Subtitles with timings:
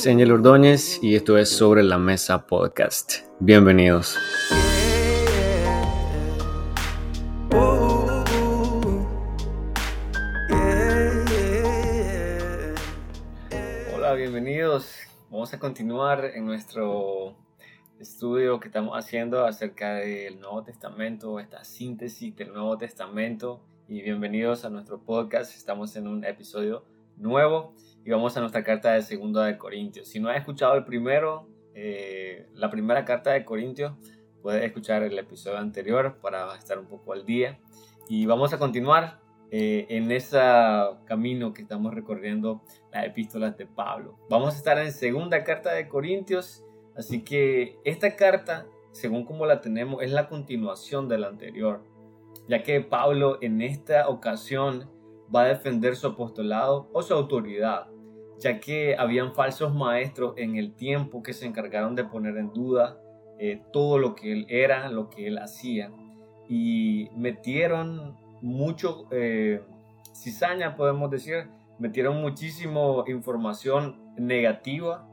[0.00, 3.18] es Angel Ordóñez y esto es Sobre la Mesa Podcast.
[3.38, 4.16] Bienvenidos.
[13.94, 14.90] Hola, bienvenidos.
[15.30, 17.36] Vamos a continuar en nuestro
[17.98, 23.60] estudio que estamos haciendo acerca del Nuevo Testamento, esta síntesis del Nuevo Testamento.
[23.86, 25.54] Y bienvenidos a nuestro podcast.
[25.54, 26.86] Estamos en un episodio
[27.18, 30.08] nuevo y vamos a nuestra carta de Segunda de Corintios.
[30.08, 33.92] Si no has escuchado el primero, eh, la primera carta de Corintios,
[34.42, 37.58] puedes escuchar el episodio anterior para estar un poco al día.
[38.08, 40.38] Y vamos a continuar eh, en ese
[41.04, 44.18] camino que estamos recorriendo las epístolas de Pablo.
[44.28, 46.64] Vamos a estar en segunda carta de Corintios,
[46.96, 51.82] así que esta carta, según como la tenemos, es la continuación de la anterior,
[52.48, 54.88] ya que Pablo en esta ocasión
[55.34, 57.89] va a defender su apostolado o su autoridad,
[58.40, 62.98] ya que habían falsos maestros en el tiempo que se encargaron de poner en duda
[63.38, 65.90] eh, todo lo que él era, lo que él hacía,
[66.48, 69.62] y metieron mucho eh,
[70.14, 75.06] cizaña, podemos decir, metieron muchísimo información negativa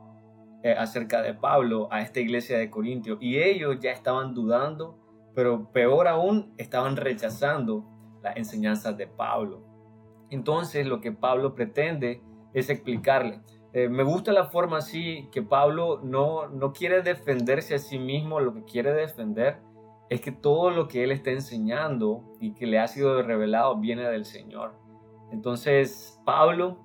[0.64, 4.98] eh, acerca de Pablo a esta iglesia de Corintio, y ellos ya estaban dudando,
[5.36, 7.86] pero peor aún, estaban rechazando
[8.24, 9.64] las enseñanzas de Pablo.
[10.30, 12.22] Entonces lo que Pablo pretende
[12.54, 13.42] es explicarle.
[13.74, 18.40] Eh, me gusta la forma así que Pablo no, no quiere defenderse a sí mismo,
[18.40, 19.60] lo que quiere defender
[20.10, 24.10] es que todo lo que él está enseñando y que le ha sido revelado viene
[24.10, 24.74] del Señor.
[25.32, 26.78] Entonces Pablo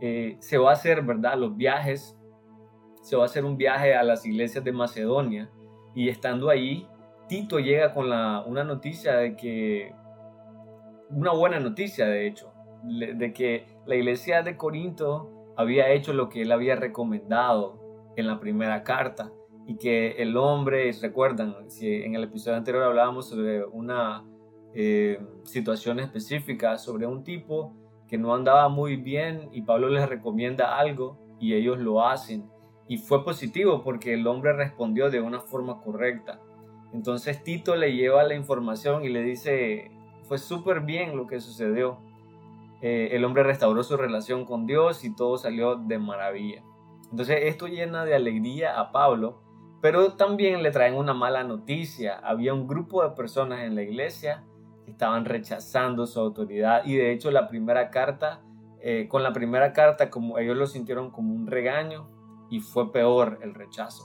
[0.00, 1.36] eh, se va a hacer, ¿verdad?
[1.36, 2.16] Los viajes,
[3.02, 5.50] se va a hacer un viaje a las iglesias de Macedonia
[5.94, 6.86] y estando ahí,
[7.28, 9.92] Tito llega con la, una noticia de que,
[11.10, 12.52] una buena noticia de hecho,
[12.84, 18.38] de que la iglesia de Corinto había hecho lo que él había recomendado en la
[18.38, 19.32] primera carta
[19.66, 24.26] y que el hombre, recuerdan, si en el episodio anterior hablábamos sobre una
[24.74, 27.74] eh, situación específica, sobre un tipo
[28.06, 32.44] que no andaba muy bien y Pablo les recomienda algo y ellos lo hacen.
[32.88, 36.42] Y fue positivo porque el hombre respondió de una forma correcta.
[36.92, 39.90] Entonces Tito le lleva la información y le dice,
[40.24, 42.02] fue súper bien lo que sucedió.
[42.80, 46.62] Eh, el hombre restauró su relación con Dios y todo salió de maravilla.
[47.10, 49.42] Entonces esto llena de alegría a Pablo,
[49.80, 52.18] pero también le traen una mala noticia.
[52.18, 54.44] Había un grupo de personas en la iglesia
[54.84, 58.42] que estaban rechazando su autoridad y de hecho la primera carta,
[58.80, 62.08] eh, con la primera carta como ellos lo sintieron como un regaño
[62.50, 64.04] y fue peor el rechazo.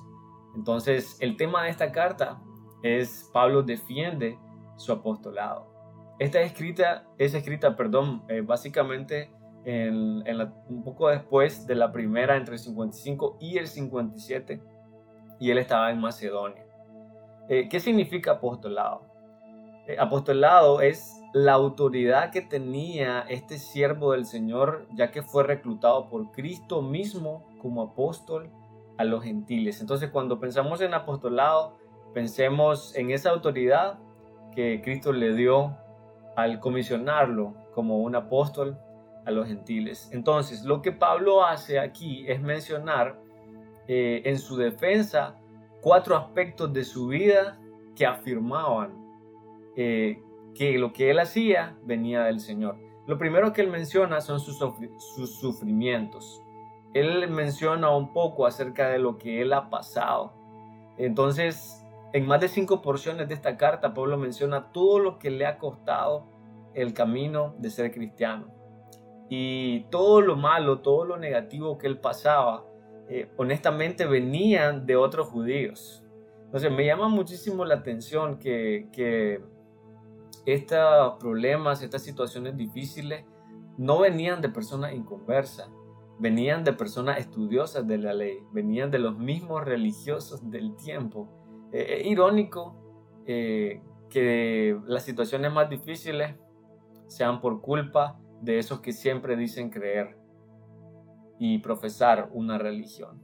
[0.56, 2.42] Entonces el tema de esta carta
[2.82, 4.38] es Pablo defiende
[4.78, 5.73] su apostolado.
[6.20, 9.32] Esta es escrita, es escrita perdón, eh, básicamente
[9.66, 10.24] en,
[10.70, 14.62] un poco después de la primera, entre el 55 y el 57,
[15.40, 16.66] y él estaba en Macedonia.
[17.50, 19.02] Eh, ¿Qué significa apostolado?
[19.88, 26.10] Eh, apostolado es la autoridad que tenía este siervo del Señor, ya que fue reclutado
[26.10, 28.50] por Cristo mismo como apóstol
[28.98, 29.82] a los gentiles.
[29.82, 31.78] Entonces, cuando pensamos en apostolado,
[32.14, 34.00] pensemos en esa autoridad
[34.56, 35.76] que Cristo le dio
[36.36, 38.78] al comisionarlo como un apóstol
[39.26, 40.10] a los gentiles.
[40.12, 43.20] Entonces, lo que Pablo hace aquí es mencionar
[43.88, 45.38] eh, en su defensa
[45.82, 47.60] cuatro aspectos de su vida
[47.96, 48.92] que afirmaban
[49.76, 50.22] eh,
[50.56, 52.78] que lo que él hacía venía del Señor.
[53.08, 56.42] Lo primero que él menciona son sus, sus sufrimientos.
[56.94, 60.34] Él menciona un poco acerca de lo que él ha pasado.
[60.98, 61.83] Entonces,
[62.14, 65.58] en más de cinco porciones de esta carta, Pablo menciona todo lo que le ha
[65.58, 66.30] costado
[66.76, 68.54] el camino de ser cristiano.
[69.30, 72.66] Y todo lo malo, todo lo negativo que él pasaba,
[73.10, 76.06] eh, honestamente venían de otros judíos.
[76.46, 79.44] Entonces me llama muchísimo la atención que, que
[80.46, 83.26] estos problemas, estas situaciones difíciles,
[83.76, 85.68] no venían de personas inconversas,
[86.20, 91.43] venían de personas estudiosas de la ley, venían de los mismos religiosos del tiempo
[91.74, 92.76] eh, es irónico
[93.26, 96.36] eh, que las situaciones más difíciles
[97.08, 100.18] sean por culpa de esos que siempre dicen creer
[101.40, 103.22] y profesar una religión.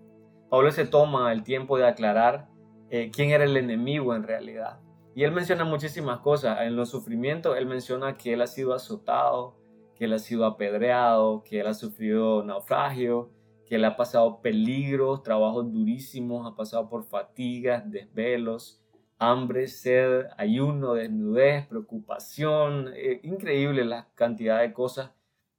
[0.50, 2.48] Pablo se toma el tiempo de aclarar
[2.90, 4.80] eh, quién era el enemigo en realidad.
[5.14, 6.62] Y él menciona muchísimas cosas.
[6.62, 9.58] En los sufrimientos, él menciona que él ha sido azotado,
[9.96, 13.30] que él ha sido apedreado, que él ha sufrido naufragio,
[13.70, 18.82] que él ha pasado peligros, trabajos durísimos, ha pasado por fatigas, desvelos,
[19.20, 25.12] hambre, sed, ayuno, desnudez, preocupación, eh, increíble la cantidad de cosas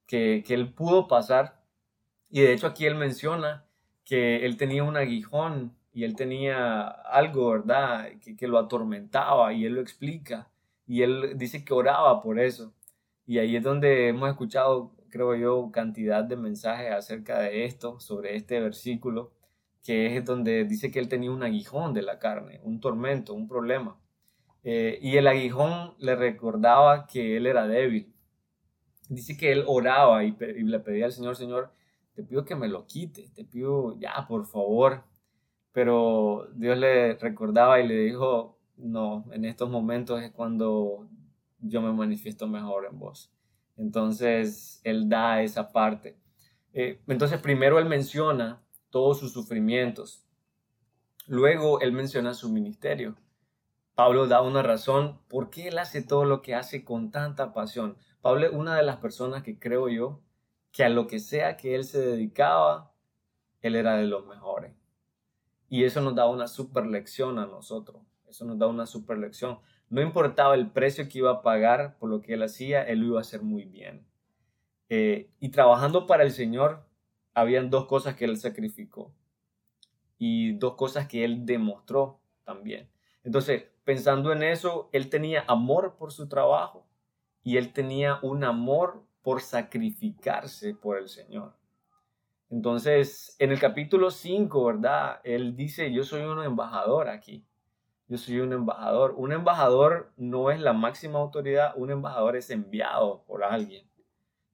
[0.06, 1.62] que, que él pudo pasar.
[2.28, 3.64] Y de hecho aquí él menciona
[4.04, 9.66] que él tenía un aguijón y él tenía algo, ¿verdad?, que, que lo atormentaba y
[9.66, 10.50] él lo explica
[10.90, 12.74] y él dice que oraba por eso.
[13.24, 18.36] Y ahí es donde hemos escuchado, creo yo, cantidad de mensajes acerca de esto, sobre
[18.36, 19.32] este versículo,
[19.84, 23.48] que es donde dice que él tenía un aguijón de la carne, un tormento, un
[23.48, 23.98] problema.
[24.62, 28.14] Eh, y el aguijón le recordaba que él era débil.
[29.08, 31.72] Dice que él oraba y, y, le pedía al Señor, Señor,
[32.14, 35.04] te pido que me lo quite, te pido ya, por favor.
[35.72, 41.08] Pero Dios le recordaba y le dijo, no, en estos momentos es cuando
[41.60, 43.30] yo me manifiesto mejor en vos.
[43.80, 46.18] Entonces, Él da esa parte.
[46.74, 50.26] Eh, entonces, primero Él menciona todos sus sufrimientos.
[51.26, 53.16] Luego Él menciona su ministerio.
[53.94, 57.96] Pablo da una razón por qué Él hace todo lo que hace con tanta pasión.
[58.20, 60.20] Pablo es una de las personas que creo yo
[60.72, 62.92] que a lo que sea que Él se dedicaba,
[63.62, 64.74] Él era de los mejores.
[65.70, 68.02] Y eso nos da una super lección a nosotros.
[68.28, 69.58] Eso nos da una super lección.
[69.90, 73.06] No importaba el precio que iba a pagar por lo que él hacía, él lo
[73.06, 74.06] iba a hacer muy bien.
[74.88, 76.86] Eh, y trabajando para el Señor,
[77.34, 79.12] habían dos cosas que él sacrificó
[80.16, 82.88] y dos cosas que él demostró también.
[83.24, 86.86] Entonces, pensando en eso, él tenía amor por su trabajo
[87.42, 91.56] y él tenía un amor por sacrificarse por el Señor.
[92.48, 95.20] Entonces, en el capítulo 5, ¿verdad?
[95.24, 97.44] Él dice, yo soy un embajador aquí
[98.10, 99.14] yo soy un embajador.
[99.16, 103.88] Un embajador no es la máxima autoridad, un embajador es enviado por alguien.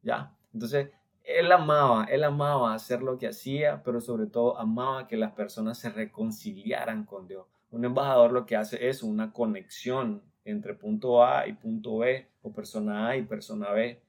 [0.03, 0.37] ¿Ya?
[0.53, 0.91] Entonces,
[1.25, 5.79] él amaba, él amaba hacer lo que hacía, pero sobre todo amaba que las personas
[5.79, 7.47] se reconciliaran con Dios.
[7.71, 12.53] Un embajador lo que hace es una conexión entre punto A y punto B, o
[12.53, 14.03] persona A y persona B.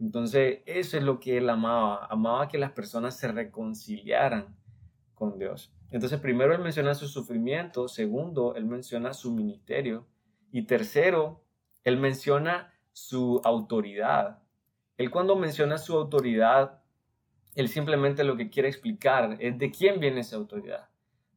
[0.00, 2.06] Entonces, eso es lo que él amaba.
[2.06, 4.56] Amaba que las personas se reconciliaran
[5.14, 5.72] con Dios.
[5.92, 10.06] Entonces, primero él menciona su sufrimiento, segundo, él menciona su ministerio
[10.50, 11.44] y tercero,
[11.84, 14.42] él menciona su autoridad.
[14.96, 16.82] Él cuando menciona su autoridad,
[17.54, 20.88] él simplemente lo que quiere explicar es de quién viene esa autoridad.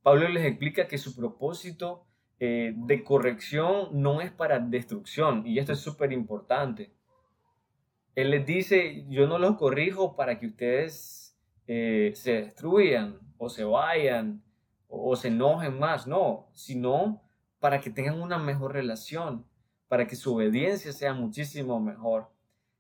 [0.02, 2.06] Pablo les explica que su propósito
[2.40, 6.94] eh, de corrección no es para destrucción y esto es súper importante.
[8.14, 11.38] Él les dice, yo no los corrijo para que ustedes
[11.68, 14.45] eh, se destruyan o se vayan
[14.88, 17.22] o se enojen más, no, sino
[17.60, 19.46] para que tengan una mejor relación,
[19.88, 22.30] para que su obediencia sea muchísimo mejor.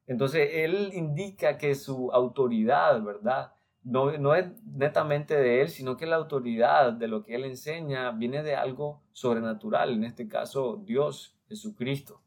[0.07, 3.53] Entonces, él indica que su autoridad, ¿verdad?
[3.83, 8.11] No, no es netamente de él, sino que la autoridad de lo que él enseña
[8.11, 12.21] viene de algo sobrenatural, en este caso Dios, Jesucristo.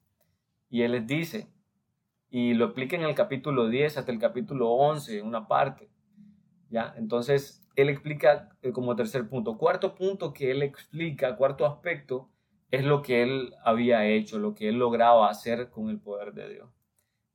[0.71, 1.49] Y él les dice,
[2.31, 5.89] y lo explica en el capítulo 10 hasta el capítulo 11, una parte.
[6.71, 6.95] ¿ya?
[6.97, 9.57] Entonces, él explica eh, como tercer punto.
[9.57, 12.29] Cuarto punto que él explica, cuarto aspecto,
[12.71, 16.49] es lo que él había hecho, lo que él lograba hacer con el poder de
[16.49, 16.69] Dios.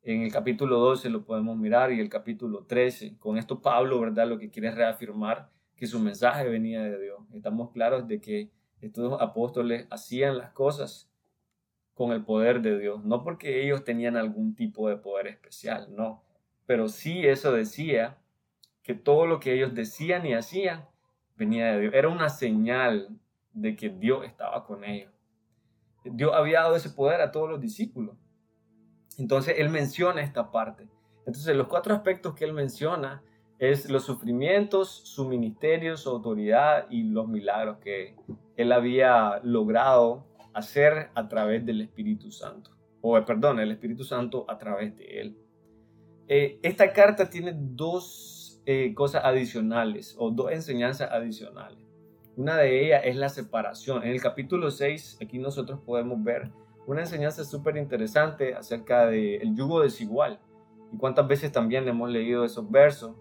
[0.02, 3.18] En el capítulo 12 lo podemos mirar y el capítulo 13.
[3.20, 4.28] Con esto Pablo, ¿verdad?
[4.28, 7.22] Lo que quiere es reafirmar que su mensaje venía de Dios.
[7.34, 8.52] Estamos claros de que
[8.82, 11.10] estos apóstoles hacían las cosas
[11.94, 16.24] con el poder de Dios, no porque ellos tenían algún tipo de poder especial, no,
[16.66, 18.18] pero sí eso decía
[18.84, 20.88] que todo lo que ellos decían y hacían
[21.36, 21.94] venía de Dios.
[21.94, 23.10] Era una señal
[23.54, 25.12] de que Dios estaba con ellos.
[26.04, 28.18] Dios había dado ese poder a todos los discípulos.
[29.18, 30.88] Entonces él menciona esta parte.
[31.26, 33.24] Entonces los cuatro aspectos que él menciona
[33.58, 38.16] es los sufrimientos, su ministerio, su autoridad y los milagros que
[38.58, 42.72] él había logrado hacer a través del Espíritu Santo.
[43.02, 45.38] O perdón, el Espíritu Santo a través de él.
[46.28, 51.80] Eh, esta carta tiene dos eh, cosas adicionales o dos enseñanzas adicionales.
[52.36, 54.04] Una de ellas es la separación.
[54.04, 56.52] En el capítulo 6, aquí nosotros podemos ver
[56.88, 60.40] una enseñanza súper interesante acerca del yugo desigual.
[60.92, 63.16] Y cuántas veces también hemos leído esos versos.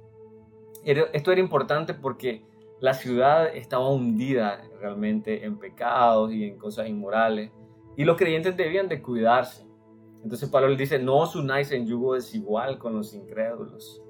[0.85, 2.45] Esto era importante porque
[2.81, 7.51] la ciudad estaba hundida realmente en pecados y en cosas inmorales.
[7.97, 9.67] Y los creyentes debían de cuidarse.
[10.23, 14.03] Entonces Pablo dice, no os unáis en yugo desigual con los incrédulos.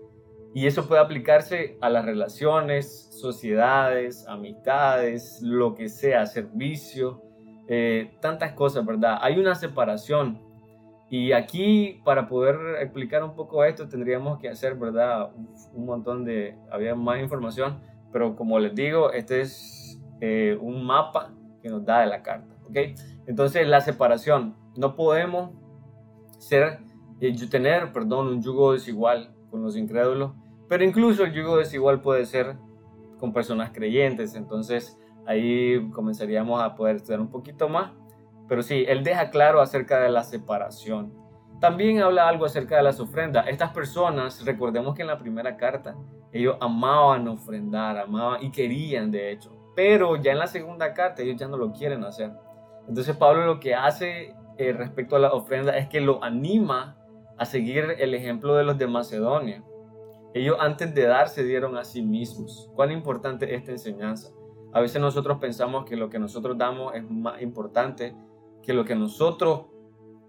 [0.55, 7.23] Y eso puede aplicarse a las relaciones, sociedades, amistades, lo que sea, servicio,
[7.69, 9.19] eh, tantas cosas, ¿verdad?
[9.23, 10.41] Hay una separación.
[11.09, 15.31] Y aquí, para poder explicar un poco esto, tendríamos que hacer, ¿verdad?
[15.73, 17.81] Un montón de, había más información,
[18.13, 21.33] pero como les digo, este es eh, un mapa
[21.63, 22.77] que nos da de la carta, ¿ok?
[23.27, 25.51] Entonces, la separación, no podemos
[26.39, 26.81] ser,
[27.21, 30.33] eh, tener, perdón, un yugo desigual con los incrédulos
[30.69, 32.57] pero incluso el yugo desigual puede ser
[33.19, 34.35] con personas creyentes.
[34.35, 37.93] Entonces ahí comenzaríamos a poder estudiar un poquito más.
[38.49, 41.13] Pero sí, él deja claro acerca de la separación.
[41.61, 43.47] También habla algo acerca de las ofrendas.
[43.47, 45.95] Estas personas, recordemos que en la primera carta,
[46.33, 49.53] ellos amaban ofrendar, amaban y querían de hecho.
[49.77, 52.33] Pero ya en la segunda carta ellos ya no lo quieren hacer.
[52.89, 56.97] Entonces Pablo lo que hace eh, respecto a la ofrenda es que lo anima
[57.39, 59.63] a seguir el ejemplo de los de Macedonia.
[60.35, 62.71] Ellos antes de dar se dieron a sí mismos.
[62.75, 64.33] Cuán importante es esta enseñanza.
[64.73, 68.15] A veces nosotros pensamos que lo que nosotros damos es más importante
[68.63, 69.67] que lo que nosotros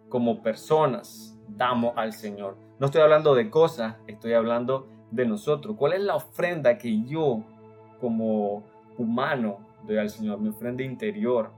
[0.10, 2.58] como personas damos al Señor.
[2.80, 5.76] No estoy hablando de cosas, estoy hablando de nosotros.
[5.78, 7.44] ¿Cuál es la ofrenda que yo
[8.02, 8.64] como
[8.98, 10.40] humano doy al Señor?
[10.40, 11.52] Mi ofrenda interior.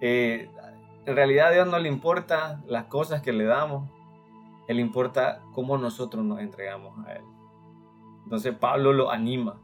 [0.00, 0.48] Eh,
[1.06, 3.90] en realidad a Dios no le importa las cosas que le damos,
[4.68, 7.24] Él importa cómo nosotros nos entregamos a Él.
[8.24, 9.60] Entonces Pablo lo anima,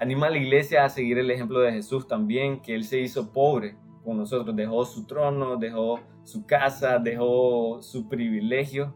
[0.00, 3.32] anima a la iglesia a seguir el ejemplo de Jesús también, que Él se hizo
[3.32, 8.94] pobre con nosotros, dejó su trono, dejó su casa, dejó su privilegio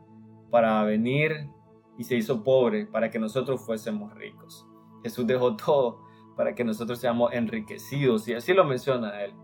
[0.50, 1.50] para venir
[1.98, 4.66] y se hizo pobre para que nosotros fuésemos ricos.
[5.02, 6.02] Jesús dejó todo
[6.36, 9.34] para que nosotros seamos enriquecidos y así lo menciona Él.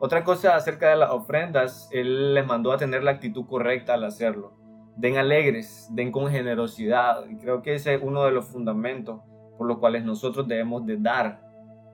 [0.00, 4.02] Otra cosa acerca de las ofrendas, Él les mandó a tener la actitud correcta al
[4.02, 4.52] hacerlo.
[4.96, 7.28] Den alegres, den con generosidad.
[7.28, 9.20] Y creo que ese es uno de los fundamentos
[9.56, 11.40] por los cuales nosotros debemos de dar.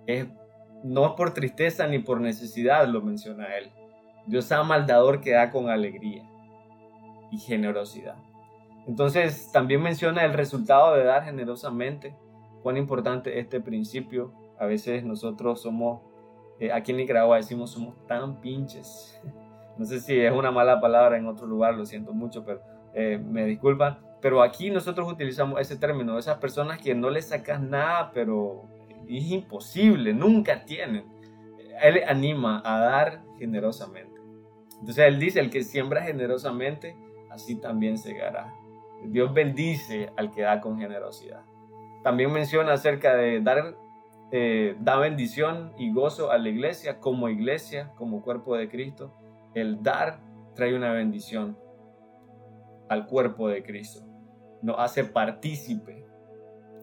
[0.07, 0.27] Es
[0.85, 3.71] no por tristeza ni por necesidad, lo menciona Él.
[4.27, 6.25] Dios ama al dador que da con alegría
[7.31, 8.17] y generosidad.
[8.87, 12.17] Entonces también menciona el resultado de dar generosamente.
[12.63, 14.33] Cuán importante este principio.
[14.59, 16.01] A veces nosotros somos
[16.61, 19.21] eh, aquí en Nicaragua decimos somos tan pinches.
[19.79, 22.61] No sé si es una mala palabra en otro lugar, lo siento mucho, pero
[22.99, 24.01] eh, me disculpan.
[24.21, 28.65] Pero aquí nosotros utilizamos ese término, esas personas que no le sacas nada, pero
[29.09, 31.05] es imposible, nunca tienen.
[31.81, 34.21] Él anima a dar generosamente.
[34.81, 36.97] Entonces él dice, el que siembra generosamente,
[37.31, 38.53] así también segará.
[39.05, 41.43] Dios bendice al que da con generosidad.
[42.03, 43.77] También menciona acerca de dar
[44.33, 49.15] eh, da bendición y gozo a la iglesia como iglesia, como cuerpo de Cristo.
[49.55, 50.19] El dar
[50.57, 51.57] trae una bendición
[52.89, 54.07] al cuerpo de Cristo.
[54.63, 56.05] Nos hace partícipe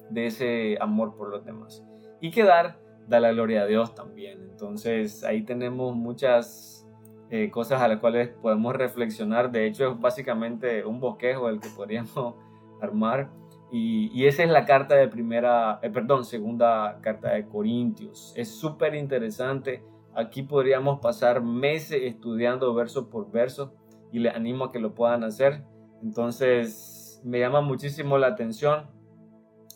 [0.10, 1.84] de ese amor por los demás.
[2.22, 4.42] Y que dar da la gloria a Dios también.
[4.50, 6.88] Entonces ahí tenemos muchas
[7.30, 9.52] eh, cosas a las cuales podemos reflexionar.
[9.52, 12.36] De hecho es básicamente un bosquejo el que podríamos
[12.82, 13.30] armar
[13.72, 18.34] y, esa es la carta de primera, eh, perdón, segunda carta de Corintios.
[18.36, 19.84] Es súper interesante.
[20.14, 23.74] Aquí podríamos pasar meses estudiando verso por verso
[24.12, 25.64] y les animo a que lo puedan hacer.
[26.06, 28.86] Entonces, me llama muchísimo la atención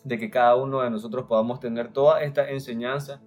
[0.04, 3.20] de que cada uno de nosotros podamos tener toda esta enseñanza,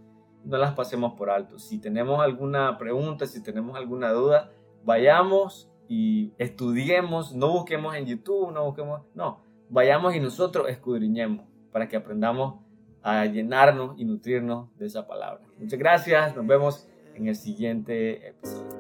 [0.45, 1.59] no las pasemos por alto.
[1.59, 4.51] Si tenemos alguna pregunta, si tenemos alguna duda,
[4.85, 11.89] vayamos y estudiemos, no busquemos en YouTube, no busquemos, no, vayamos y nosotros escudriñemos para
[11.89, 12.61] que aprendamos
[13.01, 15.43] a llenarnos y nutrirnos de esa palabra.
[15.59, 18.72] Muchas gracias, nos vemos en el siguiente episodio.